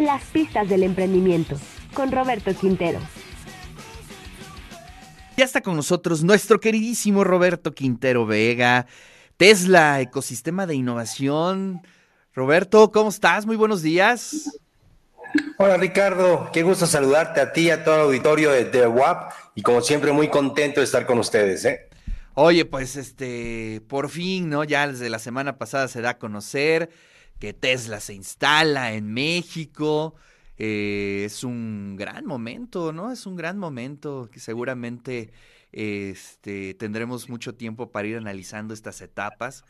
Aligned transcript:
Las 0.00 0.24
pistas 0.24 0.66
del 0.66 0.82
emprendimiento 0.82 1.58
con 1.92 2.10
Roberto 2.10 2.54
Quintero. 2.54 2.98
Ya 5.36 5.44
está 5.44 5.60
con 5.60 5.76
nosotros 5.76 6.24
nuestro 6.24 6.58
queridísimo 6.58 7.22
Roberto 7.22 7.74
Quintero 7.74 8.24
Vega, 8.24 8.86
Tesla, 9.36 10.00
ecosistema 10.00 10.66
de 10.66 10.74
innovación. 10.74 11.82
Roberto, 12.34 12.90
¿cómo 12.92 13.10
estás? 13.10 13.44
Muy 13.44 13.56
buenos 13.56 13.82
días. 13.82 14.58
Hola 15.58 15.76
Ricardo, 15.76 16.48
qué 16.50 16.62
gusto 16.62 16.86
saludarte 16.86 17.42
a 17.42 17.52
ti, 17.52 17.66
y 17.66 17.70
a 17.70 17.84
todo 17.84 17.96
el 17.96 18.00
auditorio 18.00 18.52
de 18.52 18.64
The 18.64 18.86
WAP 18.86 19.34
y 19.54 19.60
como 19.60 19.82
siempre 19.82 20.12
muy 20.12 20.28
contento 20.28 20.80
de 20.80 20.84
estar 20.84 21.04
con 21.04 21.18
ustedes. 21.18 21.62
¿eh? 21.66 21.90
Oye, 22.32 22.64
pues 22.64 22.96
este, 22.96 23.82
por 23.86 24.08
fin, 24.08 24.48
¿no? 24.48 24.64
Ya 24.64 24.88
desde 24.88 25.10
la 25.10 25.18
semana 25.18 25.58
pasada 25.58 25.88
se 25.88 26.00
da 26.00 26.10
a 26.10 26.18
conocer 26.18 26.88
que 27.40 27.54
Tesla 27.54 27.98
se 27.98 28.14
instala 28.14 28.92
en 28.92 29.12
México. 29.12 30.14
Eh, 30.58 31.22
es 31.24 31.42
un 31.42 31.96
gran 31.96 32.26
momento, 32.26 32.92
¿no? 32.92 33.10
Es 33.10 33.26
un 33.26 33.34
gran 33.34 33.58
momento 33.58 34.28
que 34.30 34.38
seguramente 34.38 35.32
este, 35.72 36.74
tendremos 36.74 37.30
mucho 37.30 37.54
tiempo 37.54 37.90
para 37.90 38.06
ir 38.06 38.18
analizando 38.18 38.74
estas 38.74 39.00
etapas. 39.00 39.64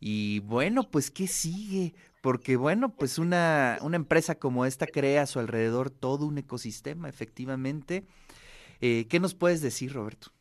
Y 0.00 0.40
bueno, 0.40 0.90
pues, 0.90 1.10
¿qué 1.12 1.28
sigue? 1.28 1.94
Porque 2.20 2.56
bueno, 2.56 2.94
pues 2.96 3.18
una, 3.18 3.78
una 3.80 3.96
empresa 3.96 4.34
como 4.34 4.66
esta 4.66 4.86
crea 4.86 5.22
a 5.22 5.26
su 5.26 5.38
alrededor 5.38 5.90
todo 5.90 6.26
un 6.26 6.36
ecosistema, 6.38 7.08
efectivamente. 7.08 8.04
Eh, 8.80 9.06
¿Qué 9.08 9.20
nos 9.20 9.34
puedes 9.34 9.60
decir, 9.60 9.92
Roberto? 9.92 10.32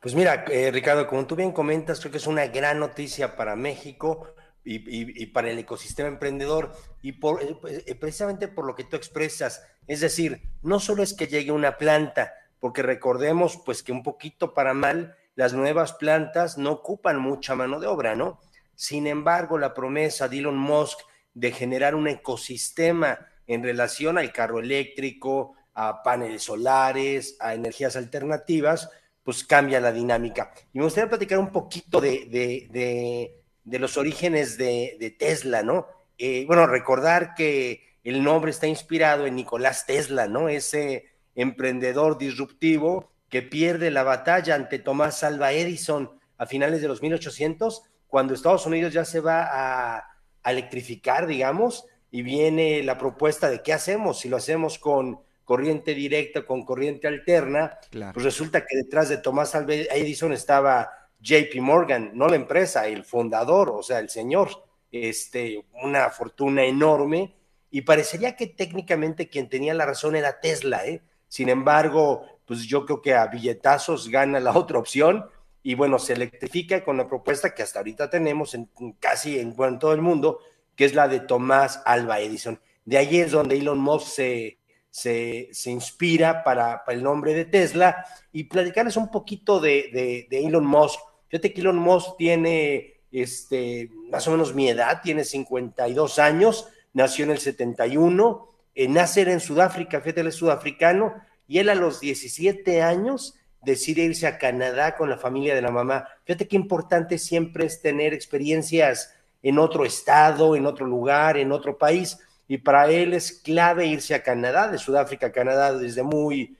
Pues 0.00 0.16
mira, 0.16 0.44
eh, 0.50 0.70
Ricardo, 0.72 1.06
como 1.06 1.26
tú 1.26 1.36
bien 1.36 1.52
comentas, 1.52 2.00
creo 2.00 2.10
que 2.10 2.18
es 2.18 2.26
una 2.26 2.48
gran 2.48 2.80
noticia 2.80 3.36
para 3.36 3.54
México 3.54 4.34
y, 4.66 5.26
para 5.26 5.50
el 5.50 5.58
ecosistema 5.58 6.08
emprendedor 6.08 6.72
y 7.00 7.10
eh, 7.10 7.56
pues, 7.60 7.84
precisamente 8.00 8.48
por 8.48 8.66
lo 8.66 8.74
que 8.74 8.84
tú 8.84 8.96
expresas. 8.96 9.64
Es 9.86 10.00
decir, 10.00 10.42
no 10.62 10.80
solo 10.80 11.02
es 11.02 11.14
que 11.14 11.28
llegue 11.28 11.52
una 11.52 11.78
planta, 11.78 12.34
porque 12.58 12.82
recordemos 12.82 13.60
pues 13.64 13.82
que 13.82 13.92
un 13.92 14.02
poquito 14.02 14.54
para 14.54 14.74
mal, 14.74 15.16
las 15.36 15.52
nuevas 15.52 15.92
plantas 15.92 16.58
no 16.58 16.72
ocupan 16.72 17.18
mucha 17.18 17.54
mano 17.54 17.78
de 17.78 17.86
obra, 17.86 18.16
¿no? 18.16 18.40
Sin 18.74 19.06
embargo, 19.06 19.58
la 19.58 19.74
promesa 19.74 20.28
de 20.28 20.38
Elon 20.38 20.58
Musk 20.58 20.98
de 21.34 21.52
generar 21.52 21.94
un 21.94 22.08
ecosistema 22.08 23.18
en 23.46 23.62
relación 23.62 24.18
al 24.18 24.32
carro 24.32 24.58
eléctrico, 24.58 25.54
a 25.74 26.02
paneles 26.02 26.42
solares, 26.42 27.36
a 27.38 27.54
energías 27.54 27.96
alternativas, 27.96 28.90
pues 29.22 29.44
cambia 29.44 29.80
la 29.80 29.92
dinámica. 29.92 30.52
Y 30.72 30.78
me 30.78 30.84
gustaría 30.84 31.08
platicar 31.08 31.38
un 31.38 31.52
poquito 31.52 32.00
de, 32.00 33.44
los 33.66 33.96
orígenes 33.96 34.56
de, 34.56 35.16
Tesla, 35.18 35.62
¿no? 35.62 35.86
Eh, 36.18 36.44
bueno, 36.46 36.66
recordar 36.66 37.34
que 37.34 37.98
el 38.04 38.22
nombre 38.22 38.50
está 38.50 38.66
inspirado 38.66 39.26
en 39.26 39.36
Nicolás 39.36 39.86
Tesla, 39.86 40.28
¿no? 40.28 40.48
Ese 40.48 41.06
emprendedor 41.34 42.18
disruptivo 42.18 43.12
que 43.28 43.42
pierde 43.42 43.90
la 43.90 44.04
batalla 44.04 44.54
ante 44.54 44.78
Tomás 44.78 45.24
Alva 45.24 45.52
Edison 45.52 46.18
a 46.38 46.46
finales 46.46 46.80
de 46.80 46.88
los 46.88 47.02
1800, 47.02 47.82
cuando 48.06 48.34
Estados 48.34 48.66
Unidos 48.66 48.92
ya 48.92 49.04
se 49.04 49.20
va 49.20 49.42
a, 49.42 50.04
a 50.42 50.50
electrificar, 50.50 51.26
digamos, 51.26 51.86
y 52.10 52.22
viene 52.22 52.82
la 52.82 52.98
propuesta 52.98 53.50
de 53.50 53.62
qué 53.62 53.72
hacemos, 53.72 54.20
si 54.20 54.28
lo 54.28 54.36
hacemos 54.36 54.78
con 54.78 55.20
corriente 55.46 55.94
directa 55.94 56.44
con 56.44 56.64
corriente 56.64 57.06
alterna, 57.06 57.78
pues 57.90 58.24
resulta 58.24 58.66
que 58.66 58.76
detrás 58.76 59.08
de 59.08 59.18
Tomás 59.18 59.54
Alva 59.54 59.74
Edison 59.74 60.32
estaba 60.32 60.90
JP 61.20 61.60
Morgan, 61.60 62.10
no 62.14 62.28
la 62.28 62.36
empresa, 62.36 62.86
el 62.86 63.04
fundador, 63.04 63.70
o 63.70 63.82
sea, 63.82 63.98
el 63.98 64.08
señor, 64.08 64.50
este, 64.92 65.64
una 65.82 66.10
fortuna 66.10 66.64
enorme, 66.64 67.34
y 67.70 67.82
parecería 67.82 68.36
que 68.36 68.46
técnicamente 68.46 69.28
quien 69.28 69.48
tenía 69.48 69.74
la 69.74 69.86
razón 69.86 70.16
era 70.16 70.40
Tesla, 70.40 70.86
¿eh? 70.86 71.02
Sin 71.28 71.48
embargo, 71.48 72.24
pues 72.46 72.66
yo 72.66 72.86
creo 72.86 73.02
que 73.02 73.14
a 73.14 73.26
billetazos 73.26 74.08
gana 74.08 74.40
la 74.40 74.52
otra 74.56 74.78
opción, 74.78 75.26
y 75.62 75.74
bueno, 75.74 75.98
se 75.98 76.12
electrifica 76.12 76.84
con 76.84 76.96
la 76.96 77.08
propuesta 77.08 77.54
que 77.54 77.62
hasta 77.62 77.80
ahorita 77.80 78.08
tenemos 78.08 78.54
en, 78.54 78.70
casi 79.00 79.40
en, 79.40 79.54
en 79.58 79.78
todo 79.78 79.92
el 79.92 80.00
mundo, 80.00 80.38
que 80.76 80.84
es 80.84 80.94
la 80.94 81.08
de 81.08 81.20
Tomás 81.20 81.82
Alba 81.84 82.20
Edison. 82.20 82.60
De 82.84 82.98
ahí 82.98 83.18
es 83.18 83.32
donde 83.32 83.56
Elon 83.56 83.80
Musk 83.80 84.06
se, 84.06 84.58
se, 84.96 85.70
inspira 85.70 86.42
para, 86.42 86.82
el 86.88 87.02
nombre 87.02 87.34
de 87.34 87.44
Tesla 87.44 88.06
y 88.32 88.44
platicarles 88.44 88.96
un 88.96 89.10
poquito 89.10 89.60
de, 89.60 90.26
Elon 90.30 90.64
Musk. 90.64 90.98
Fíjate 91.28 91.52
que 91.52 91.60
Elon 91.60 91.76
Musk 91.76 92.16
tiene 92.16 93.02
este, 93.12 93.90
más 94.10 94.26
o 94.26 94.30
menos 94.30 94.54
mi 94.54 94.70
edad, 94.70 95.02
tiene 95.02 95.24
52 95.24 96.18
años, 96.18 96.68
nació 96.94 97.26
en 97.26 97.32
el 97.32 97.38
71, 97.38 98.48
eh, 98.74 98.88
nace 98.88 99.30
en 99.30 99.40
Sudáfrica, 99.40 100.00
fíjate, 100.00 100.22
él 100.22 100.28
es 100.28 100.36
sudafricano, 100.36 101.12
y 101.46 101.58
él 101.58 101.68
a 101.68 101.74
los 101.74 102.00
17 102.00 102.80
años 102.80 103.34
decide 103.60 104.02
irse 104.02 104.26
a 104.26 104.38
Canadá 104.38 104.96
con 104.96 105.10
la 105.10 105.18
familia 105.18 105.54
de 105.54 105.60
la 105.60 105.70
mamá. 105.70 106.08
Fíjate 106.24 106.48
qué 106.48 106.56
importante 106.56 107.18
siempre 107.18 107.66
es 107.66 107.82
tener 107.82 108.14
experiencias 108.14 109.12
en 109.42 109.58
otro 109.58 109.84
estado, 109.84 110.56
en 110.56 110.64
otro 110.64 110.86
lugar, 110.86 111.36
en 111.36 111.52
otro 111.52 111.76
país 111.76 112.18
y 112.48 112.58
para 112.58 112.90
él 112.90 113.14
es 113.14 113.32
clave 113.32 113.86
irse 113.86 114.14
a 114.14 114.22
Canadá, 114.22 114.68
de 114.68 114.78
Sudáfrica 114.78 115.28
a 115.28 115.32
Canadá 115.32 115.76
desde 115.76 116.02
muy, 116.02 116.56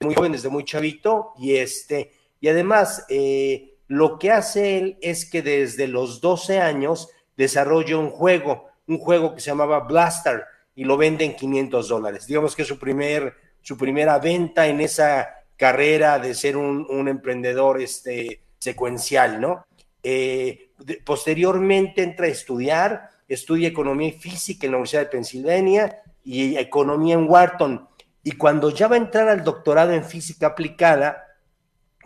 muy 0.00 0.14
joven, 0.14 0.32
desde 0.32 0.48
muy 0.48 0.64
chavito, 0.64 1.32
y 1.38 1.56
este, 1.56 2.12
y 2.40 2.48
además 2.48 3.04
eh, 3.08 3.76
lo 3.88 4.18
que 4.18 4.30
hace 4.30 4.78
él 4.78 4.98
es 5.00 5.28
que 5.28 5.42
desde 5.42 5.86
los 5.86 6.20
12 6.20 6.60
años 6.60 7.08
desarrolla 7.36 7.96
un 7.96 8.10
juego, 8.10 8.66
un 8.86 8.98
juego 8.98 9.34
que 9.34 9.40
se 9.40 9.50
llamaba 9.50 9.80
Blaster, 9.80 10.44
y 10.74 10.84
lo 10.84 10.96
vende 10.96 11.24
en 11.24 11.36
500 11.36 11.88
dólares. 11.88 12.26
Digamos 12.26 12.56
que 12.56 12.64
su, 12.64 12.78
primer, 12.78 13.34
su 13.62 13.76
primera 13.76 14.18
venta 14.18 14.66
en 14.66 14.80
esa 14.80 15.28
carrera 15.56 16.18
de 16.18 16.34
ser 16.34 16.56
un, 16.56 17.08
emprendedor 17.08 17.80
este, 17.80 18.42
secuencial, 18.58 19.40
¿no? 19.40 19.66
Eh, 20.02 20.72
posteriormente 21.04 22.02
entra 22.02 22.26
a 22.26 22.30
estudiar, 22.30 23.10
estudia 23.28 23.68
economía 23.68 24.08
y 24.08 24.12
física 24.12 24.66
en 24.66 24.72
la 24.72 24.78
Universidad 24.78 25.02
de 25.02 25.08
Pensilvania 25.08 26.02
y 26.22 26.56
economía 26.56 27.14
en 27.14 27.28
Wharton. 27.28 27.88
Y 28.22 28.32
cuando 28.32 28.70
ya 28.70 28.88
va 28.88 28.96
a 28.96 28.98
entrar 28.98 29.28
al 29.28 29.44
doctorado 29.44 29.92
en 29.92 30.04
física 30.04 30.48
aplicada, 30.48 31.24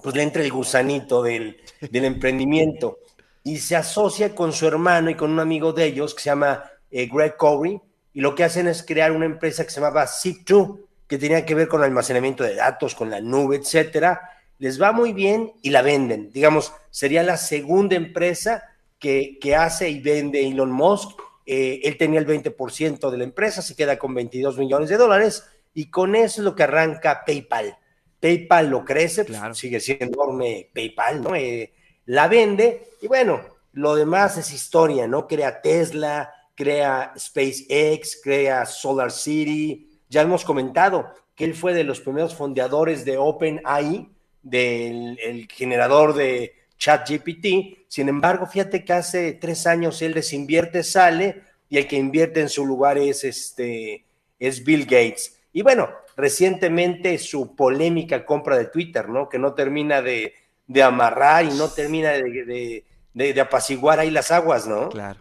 pues 0.03 0.15
le 0.15 0.23
entra 0.23 0.43
el 0.43 0.53
gusanito 0.53 1.23
del, 1.23 1.57
emprendimiento 1.81 2.99
y 3.43 3.59
se 3.59 3.77
asocia 3.77 4.35
con 4.35 4.53
su 4.53 4.67
hermano 4.67 5.11
y 5.11 5.15
con 5.15 5.31
un 5.31 5.41
amigo 5.41 5.73
de 5.73 5.87
ellos 5.87 6.15
que 6.15 6.23
se 6.23 6.31
llama 6.31 6.65
eh, 6.91 7.09
Greg 7.11 7.37
Corey 7.37 7.81
y 8.13 8.21
lo 8.21 8.35
que 8.35 8.45
hacen 8.45 8.67
es 8.69 8.83
crear 8.83 9.13
una 9.13 9.27
empresa 9.27 9.65
que 9.65 9.71
se 9.71 9.81
llamaba 9.81 10.07
Zip2 10.07 10.81
que 11.07 11.19
tenía 11.19 11.47
que 11.47 11.55
ver 11.55 11.69
con 11.69 11.83
almacenamiento 11.83 12.45
de 12.45 12.55
datos, 12.55 12.95
con 12.95 13.11
la 13.11 13.21
nube, 13.21 13.57
etcétera. 13.57 14.21
Les 14.59 14.81
va 14.81 14.93
muy 14.93 15.13
bien 15.13 15.53
y 15.63 15.71
la 15.71 15.83
venden. 15.83 16.31
Digamos, 16.33 16.73
sería 16.91 17.23
la 17.23 17.39
segunda 17.39 17.97
empresa 17.97 18.63
que, 18.99 19.55
hace 19.57 19.91
y 19.91 20.01
vende 20.01 20.47
Elon 20.47 20.71
Musk. 20.71 21.19
Eh, 21.47 21.81
él 21.85 21.97
tenía 21.97 22.21
el 22.21 22.27
20% 22.27 23.11
de 23.11 23.19
la 23.19 23.25
empresa, 23.25 23.63
se 23.63 23.75
queda 23.75 23.99
con 23.99 24.15
22 24.15 24.59
millones 24.59 24.89
de 24.89 24.97
dólares 24.97 25.45
y 25.73 25.91
con 25.91 26.15
eso 26.15 26.41
es 26.41 26.45
lo 26.45 26.55
que 26.55 26.65
arranca 26.65 27.25
PayPal. 27.25 27.79
PayPal 28.21 28.69
lo 28.69 28.85
crece, 28.85 29.25
pues, 29.25 29.39
sigue 29.57 29.81
siendo 29.81 30.25
enorme 30.25 30.71
PayPal, 30.75 31.23
¿no? 31.23 31.35
Eh, 31.35 31.73
la 32.07 32.29
vende 32.29 32.89
y 33.01 33.07
bueno, 33.07 33.41
lo 33.73 33.95
demás 33.95 34.37
es 34.37 34.53
historia, 34.53 35.07
¿no? 35.07 35.27
Crea 35.27 35.63
Tesla, 35.63 36.33
crea 36.55 37.13
SpaceX, 37.17 38.21
crea 38.23 38.67
Solar 38.67 39.13
City. 39.13 39.89
Ya 40.09 40.23
hemos 40.23 40.45
comentado 40.45 41.15
que 41.37 41.45
él 41.45 41.55
fue 41.55 41.73
de 41.73 41.85
los 41.85 42.01
primeros 42.01 42.35
fundadores 42.35 43.05
de 43.05 43.17
OpenAI, 43.17 44.11
del 44.43 45.47
generador 45.53 46.15
de 46.15 46.58
ChatGPT. 46.79 47.87
Sin 47.89 48.09
embargo, 48.09 48.47
fíjate 48.47 48.85
que 48.85 48.93
hace 48.93 49.33
tres 49.35 49.67
años 49.67 50.01
él 50.01 50.15
desinvierte, 50.15 50.83
sale 50.83 51.43
y 51.69 51.79
el 51.79 51.87
que 51.87 51.97
invierte 51.97 52.41
en 52.41 52.49
su 52.49 52.65
lugar 52.65 52.97
es, 52.97 53.25
este, 53.25 54.05
es 54.39 54.65
Bill 54.65 54.85
Gates. 54.85 55.39
Y 55.53 55.63
bueno, 55.63 55.91
recientemente 56.17 57.19
su 57.19 57.55
polémica 57.55 58.25
compra 58.25 58.57
de 58.57 58.67
Twitter, 58.67 59.09
¿no? 59.09 59.29
Que 59.29 59.39
no 59.39 59.55
termina 59.55 60.03
de, 60.03 60.35
amarrar 60.83 61.45
y 61.45 61.51
no 61.51 61.69
termina 61.69 62.11
de, 62.11 62.85
apaciguar 63.41 63.99
ahí 63.99 64.11
las 64.11 64.31
aguas, 64.31 64.67
¿no? 64.67 64.89
Claro. 64.89 65.21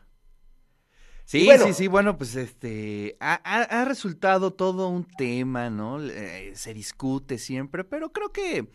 Sí, 1.26 1.50
sí, 1.62 1.74
sí, 1.74 1.88
bueno, 1.88 2.18
pues 2.18 2.36
este, 2.36 3.18
ha, 3.20 3.84
resultado 3.84 4.54
todo 4.54 4.88
un 4.88 5.06
tema, 5.06 5.70
¿no? 5.70 6.02
Eh, 6.02 6.54
se 6.56 6.74
discute 6.74 7.38
siempre, 7.38 7.84
pero 7.84 8.14
creo 8.14 8.32
que 8.32 8.70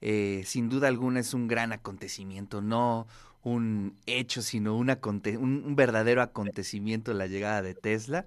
eh, 0.00 0.42
sin 0.44 0.68
duda 0.68 0.88
alguna 0.88 1.20
es 1.20 1.34
un 1.34 1.48
gran 1.48 1.72
acontecimiento, 1.72 2.60
no 2.60 3.06
un 3.42 3.96
hecho, 4.06 4.42
sino 4.42 4.76
un, 4.76 4.90
un, 4.90 5.76
verdadero 5.76 6.22
acontecimiento 6.22 7.12
la 7.14 7.26
llegada 7.26 7.62
de 7.62 7.74
Tesla. 7.74 8.26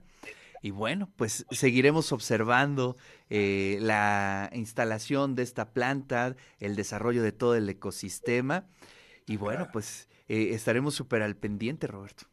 Y 0.62 0.72
bueno, 0.72 1.10
pues 1.18 1.46
seguiremos 1.52 2.12
observando 2.14 2.96
eh, 3.30 3.78
la 3.82 4.50
instalación 4.54 5.36
de 5.36 5.44
esta 5.44 5.72
planta, 5.72 6.36
el 6.60 6.76
desarrollo 6.76 7.22
de 7.22 7.34
todo 7.34 7.56
el 7.56 7.68
ecosistema. 7.68 8.66
Y 9.28 9.36
bueno, 9.36 9.68
pues 9.74 10.08
eh, 10.30 10.50
estaremos 10.52 10.96
súper 10.96 11.22
al 11.22 11.36
pendiente, 11.36 11.86
Roberto. 11.88 12.26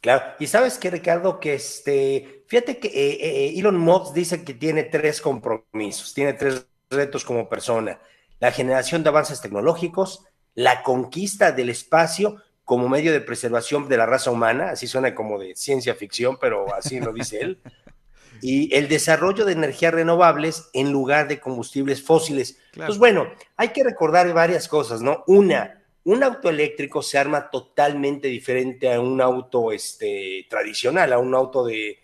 Claro, 0.00 0.34
y 0.38 0.48
sabes 0.48 0.78
que 0.78 0.90
Ricardo, 0.90 1.40
que 1.40 1.54
este, 1.54 2.44
fíjate 2.48 2.78
que 2.78 2.88
eh, 2.88 3.58
Elon 3.58 3.78
Musk 3.78 4.14
dice 4.14 4.44
que 4.44 4.52
tiene 4.52 4.82
tres 4.82 5.20
compromisos, 5.20 6.12
tiene 6.12 6.34
tres 6.34 6.66
retos 6.90 7.24
como 7.24 7.48
persona, 7.48 7.98
la 8.44 8.52
generación 8.52 9.02
de 9.02 9.08
avances 9.08 9.40
tecnológicos, 9.40 10.26
la 10.54 10.82
conquista 10.82 11.50
del 11.50 11.70
espacio 11.70 12.42
como 12.62 12.90
medio 12.90 13.10
de 13.10 13.22
preservación 13.22 13.88
de 13.88 13.96
la 13.96 14.04
raza 14.04 14.30
humana, 14.30 14.68
así 14.72 14.86
suena 14.86 15.14
como 15.14 15.38
de 15.38 15.56
ciencia 15.56 15.94
ficción, 15.94 16.36
pero 16.38 16.74
así 16.74 17.00
lo 17.00 17.14
dice 17.14 17.40
él, 17.40 17.62
y 18.42 18.74
el 18.74 18.88
desarrollo 18.88 19.46
de 19.46 19.54
energías 19.54 19.94
renovables 19.94 20.68
en 20.74 20.92
lugar 20.92 21.26
de 21.26 21.40
combustibles 21.40 22.02
fósiles. 22.02 22.58
Pues 22.74 22.98
bueno, 22.98 23.28
hay 23.56 23.68
que 23.68 23.82
recordar 23.82 24.30
varias 24.34 24.68
cosas, 24.68 25.00
¿no? 25.00 25.24
Una, 25.26 25.82
un 26.04 26.22
auto 26.22 26.50
eléctrico 26.50 27.00
se 27.00 27.16
arma 27.16 27.48
totalmente 27.48 28.28
diferente 28.28 28.92
a 28.92 29.00
un 29.00 29.22
auto 29.22 29.72
este, 29.72 30.46
tradicional, 30.50 31.14
a 31.14 31.18
un 31.18 31.34
auto 31.34 31.64
de, 31.64 31.98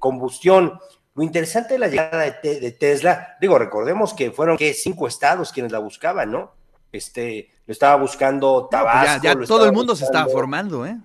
combustión. 0.00 0.80
Lo 1.14 1.22
interesante 1.22 1.74
de 1.74 1.78
la 1.78 1.88
llegada 1.88 2.38
de, 2.42 2.72
Tesla, 2.72 3.36
digo, 3.40 3.58
recordemos 3.58 4.14
que 4.14 4.30
fueron 4.30 4.56
que 4.56 4.72
cinco 4.72 5.06
estados 5.06 5.52
quienes 5.52 5.70
la 5.70 5.78
buscaban, 5.78 6.30
¿no? 6.30 6.52
Este, 6.90 7.50
lo 7.66 7.72
estaba 7.72 7.96
buscando 7.96 8.68
pues 8.70 8.82
Tabasco. 8.82 9.22
ya, 9.22 9.36
todo 9.46 9.66
el 9.66 9.72
mundo 9.72 9.94
se 9.94 10.04
estaba 10.04 10.30
formando, 10.30 10.86
¿eh? 10.86 10.96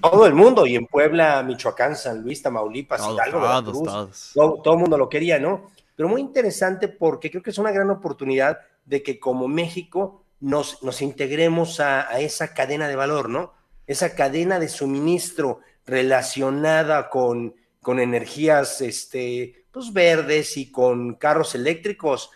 Todo 0.00 0.26
el 0.26 0.34
mundo, 0.34 0.66
y 0.66 0.74
en 0.76 0.86
Puebla, 0.86 1.42
Michoacán, 1.42 1.96
San 1.96 2.22
Luis, 2.22 2.40
Tamaulipas, 2.40 3.02
Hidalgo, 3.06 3.40
todos, 3.72 4.32
todo 4.34 4.74
el 4.74 4.80
mundo 4.80 4.96
lo 4.96 5.08
quería, 5.08 5.38
¿no? 5.38 5.70
Pero 5.96 6.08
muy 6.08 6.20
interesante 6.20 6.88
porque 6.88 7.30
creo 7.30 7.42
que 7.42 7.50
es 7.50 7.58
una 7.58 7.72
gran 7.72 7.90
oportunidad 7.90 8.60
de 8.86 9.02
que 9.02 9.20
como 9.20 9.48
México 9.48 10.24
nos, 10.40 11.02
integremos 11.02 11.78
a, 11.80 12.20
esa 12.20 12.54
cadena 12.54 12.88
de 12.88 12.96
valor, 12.96 13.28
¿no? 13.28 13.52
Esa 13.86 14.14
cadena 14.14 14.58
de 14.58 14.68
suministro 14.68 15.60
relacionada 15.84 17.10
con, 17.10 17.54
con 17.82 17.98
energías 17.98 18.80
este, 18.80 19.66
pues, 19.70 19.92
verdes 19.92 20.56
y 20.56 20.70
con 20.70 21.14
carros 21.14 21.54
eléctricos. 21.54 22.30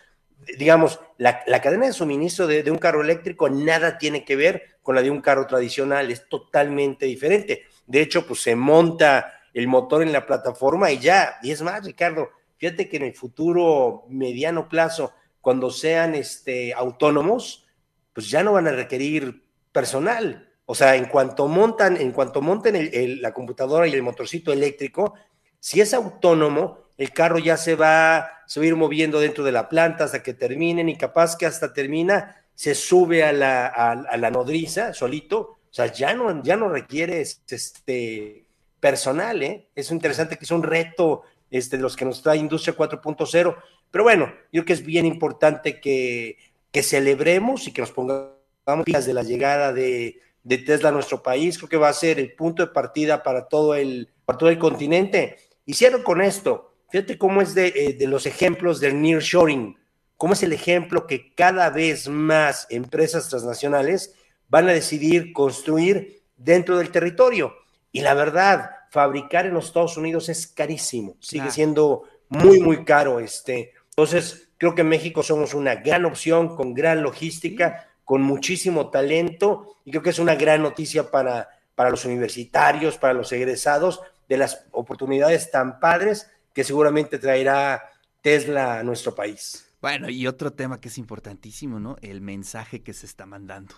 Digamos, 0.57 0.99
la, 1.17 1.43
cadena 1.61 1.87
de 1.87 1.93
suministro 1.93 2.45
de, 2.45 2.69
un 2.69 2.77
carro 2.77 3.01
eléctrico 3.01 3.49
nada 3.49 3.97
tiene 3.97 4.23
que 4.23 4.35
ver 4.35 4.77
con 4.83 4.95
la 4.95 5.01
de 5.01 5.09
un 5.09 5.21
carro 5.21 5.47
tradicional, 5.47 6.11
es 6.11 6.29
totalmente 6.29 7.05
diferente. 7.05 7.63
De 7.85 8.01
hecho, 8.01 8.27
pues 8.27 8.41
se 8.41 8.55
monta 8.55 9.33
el 9.53 9.67
motor 9.67 10.03
en 10.03 10.11
la 10.11 10.25
plataforma 10.25 10.91
y 10.91 10.99
ya. 10.99 11.37
Y 11.41 11.51
es 11.51 11.61
más, 11.61 11.83
Ricardo, 11.83 12.29
fíjate 12.57 12.87
que 12.87 12.97
en 12.97 13.03
el 13.03 13.13
futuro 13.13 14.05
mediano 14.09 14.69
plazo, 14.69 15.13
cuando 15.41 15.71
sean 15.71 16.13
este, 16.13 16.73
autónomos, 16.73 17.65
pues 18.13 18.29
ya 18.29 18.43
no 18.43 18.53
van 18.53 18.67
a 18.67 18.71
requerir 18.71 19.43
personal. 19.71 20.47
O 20.65 20.75
sea, 20.75 20.95
en 20.95 21.05
cuanto 21.05 21.47
montan, 21.47 21.95
en 21.95 22.11
cuanto 22.11 22.41
monten 22.41 23.21
la 23.21 23.33
computadora 23.33 23.87
y 23.87 23.93
el 23.93 24.03
motorcito 24.03 24.51
eléctrico, 24.51 25.13
si 25.59 25.81
es 25.81 25.93
autónomo, 25.93 26.79
el 26.97 27.11
carro 27.11 27.37
ya 27.39 27.57
se 27.57 27.75
va, 27.75 28.17
a 28.17 28.39
ir 28.55 28.75
moviendo 28.75 29.19
dentro 29.19 29.43
de 29.43 29.51
la 29.51 29.69
planta 29.69 30.05
hasta 30.05 30.23
que 30.23 30.33
terminen 30.33 30.89
y 30.89 30.97
capaz 30.97 31.37
que 31.37 31.45
hasta 31.45 31.73
termina, 31.73 32.43
se 32.55 32.73
sube 32.73 33.23
a 33.23 33.31
la, 33.31 33.67
a, 33.67 34.17
la 34.17 34.31
nodriza 34.31 34.93
solito. 34.93 35.39
O 35.39 35.73
sea, 35.77 35.87
ya 35.87 36.13
no, 36.13 36.41
ya 36.43 36.55
no 36.55 36.69
requiere 36.69 37.21
este, 37.21 38.45
personal, 38.79 39.43
¿eh? 39.43 39.67
Es 39.75 39.91
interesante 39.91 40.37
que 40.37 40.45
es 40.45 40.51
un 40.51 40.63
reto 40.63 41.21
este, 41.51 41.77
de 41.77 41.83
los 41.83 41.95
que 41.95 42.05
nos 42.05 42.23
trae 42.23 42.37
Industria 42.37 42.75
4.0. 42.75 43.55
Pero 43.91 44.03
bueno, 44.03 44.25
yo 44.51 44.63
creo 44.63 44.65
que 44.65 44.73
es 44.73 44.83
bien 44.83 45.05
importante 45.05 45.79
que 45.79 46.37
que 46.71 46.83
celebremos 46.83 47.67
y 47.67 47.71
que 47.71 47.81
nos 47.81 47.91
pongamos 47.91 48.85
días 48.85 49.05
de 49.05 49.13
la 49.13 49.23
llegada 49.23 49.73
de, 49.73 50.19
Tesla 50.47 50.89
a 50.89 50.91
nuestro 50.91 51.23
país. 51.23 51.57
Creo 51.57 51.69
que 51.69 51.77
va 51.77 51.89
a 51.89 51.93
ser 51.93 52.19
el 52.19 52.33
punto 52.33 52.65
de 52.65 52.71
partida 52.71 53.23
para 53.23 53.47
todo 53.47 53.75
el, 53.75 54.09
para 54.25 54.37
todo 54.37 54.49
el 54.49 54.59
continente. 54.59 55.37
Y 55.67 55.75
cierro 55.75 56.03
con 56.03 56.21
esto. 56.21 56.73
Fíjate 56.89 57.19
cómo 57.19 57.43
es 57.43 57.53
de, 57.53 57.67
eh, 57.67 57.93
de 57.93 58.07
los 58.07 58.25
ejemplos 58.25 58.79
del 58.79 58.99
nearshoring, 58.99 59.77
cómo 60.15 60.33
es 60.33 60.41
el 60.41 60.53
ejemplo 60.53 61.05
que 61.05 61.35
cada 61.35 61.69
vez 61.69 62.09
más 62.09 62.65
empresas 62.71 63.29
transnacionales 63.29 64.15
van 64.49 64.67
a 64.67 64.73
decidir 64.73 65.31
construir 65.31 66.23
dentro 66.37 66.79
del 66.79 66.89
territorio. 66.89 67.53
Y 67.91 68.01
la 68.01 68.15
verdad, 68.15 68.71
fabricar 68.89 69.45
en 69.45 69.53
los 69.53 69.67
Estados 69.67 69.97
Unidos 69.97 70.29
es 70.29 70.47
carísimo, 70.47 71.15
sigue 71.19 71.51
siendo 71.51 72.05
muy, 72.29 72.59
muy 72.61 72.83
caro. 72.83 73.19
Este. 73.19 73.73
Entonces, 73.89 74.47
Creo 74.57 74.73
que 74.73 74.81
en 74.81 74.89
México 74.89 75.21
somos 75.23 75.53
una 75.53 75.75
gran 75.75 76.05
opción, 76.05 76.55
con 76.55 76.73
gran 76.73 77.03
logística, 77.03 77.87
con 78.03 78.21
muchísimo 78.21 78.89
talento, 78.89 79.75
y 79.85 79.91
creo 79.91 80.01
que 80.01 80.09
es 80.09 80.19
una 80.19 80.35
gran 80.35 80.63
noticia 80.63 81.11
para, 81.11 81.49
para 81.75 81.91
los 81.91 82.05
universitarios, 82.05 82.97
para 82.97 83.13
los 83.13 83.31
egresados, 83.31 84.01
de 84.27 84.37
las 84.37 84.65
oportunidades 84.71 85.51
tan 85.51 85.79
padres 85.79 86.29
que 86.53 86.63
seguramente 86.63 87.19
traerá 87.19 87.83
Tesla 88.21 88.79
a 88.79 88.83
nuestro 88.83 89.13
país. 89.15 89.67
Bueno, 89.81 90.09
y 90.09 90.25
otro 90.27 90.51
tema 90.51 90.81
que 90.81 90.87
es 90.87 90.97
importantísimo, 90.97 91.79
¿no? 91.79 91.97
El 92.01 92.21
mensaje 92.21 92.81
que 92.81 92.93
se 92.93 93.05
está 93.05 93.25
mandando. 93.25 93.75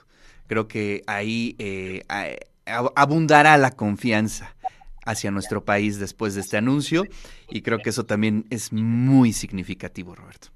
Creo 0.47 0.67
que 0.67 1.03
ahí 1.07 1.55
eh, 1.59 2.03
abundará 2.65 3.57
la 3.57 3.71
confianza 3.71 4.55
hacia 5.05 5.31
nuestro 5.31 5.65
país 5.65 5.99
después 5.99 6.35
de 6.35 6.41
este 6.41 6.57
anuncio 6.57 7.03
y 7.49 7.61
creo 7.61 7.79
que 7.79 7.89
eso 7.89 8.05
también 8.05 8.45
es 8.49 8.71
muy 8.71 9.33
significativo, 9.33 10.15
Roberto. 10.15 10.49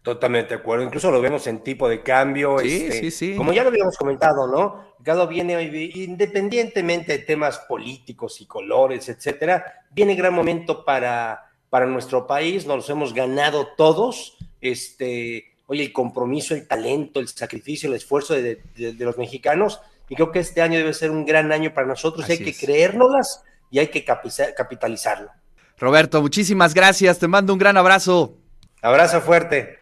Totalmente 0.00 0.54
de 0.54 0.60
acuerdo. 0.60 0.84
Incluso 0.84 1.10
lo 1.10 1.20
vemos 1.20 1.46
en 1.46 1.62
tipo 1.62 1.88
de 1.88 2.02
cambio. 2.02 2.58
Sí, 2.58 2.86
este, 2.86 3.00
sí, 3.00 3.10
sí. 3.10 3.36
Como 3.36 3.52
ya 3.52 3.62
lo 3.62 3.68
habíamos 3.68 3.96
comentado, 3.96 4.46
¿no? 4.46 4.94
Cada 5.02 5.26
viene, 5.26 5.62
independientemente 5.94 7.12
de 7.12 7.24
temas 7.24 7.58
políticos 7.60 8.40
y 8.40 8.46
colores, 8.46 9.08
etcétera, 9.08 9.84
viene 9.90 10.14
gran 10.14 10.34
momento 10.34 10.84
para, 10.84 11.50
para 11.70 11.86
nuestro 11.86 12.26
país. 12.26 12.66
Nos 12.66 12.76
los 12.76 12.90
hemos 12.90 13.14
ganado 13.14 13.68
todos. 13.76 14.36
Este, 14.60 15.54
oye, 15.66 15.84
el 15.84 15.92
compromiso, 15.92 16.54
el 16.54 16.66
talento, 16.66 17.20
el 17.20 17.28
sacrificio, 17.28 17.88
el 17.88 17.96
esfuerzo 17.96 18.34
de, 18.34 18.62
los 18.76 19.18
mexicanos. 19.18 19.80
Y 20.08 20.14
creo 20.14 20.32
que 20.32 20.40
este 20.40 20.62
año 20.62 20.78
debe 20.78 20.94
ser 20.94 21.10
un 21.10 21.24
gran 21.24 21.52
año 21.52 21.72
para 21.74 21.86
nosotros. 21.86 22.28
hay 22.28 22.38
que 22.38 22.54
creérnoslas 22.54 23.44
y 23.70 23.78
hay 23.78 23.88
que 23.88 24.04
capitalizarlo. 24.04 25.30
Roberto, 25.78 26.20
muchísimas 26.20 26.74
gracias. 26.74 27.18
Te 27.18 27.26
mando 27.26 27.52
un 27.52 27.58
gran 27.58 27.76
abrazo. 27.76 28.36
Abrazo 28.82 29.20
fuerte. 29.20 29.81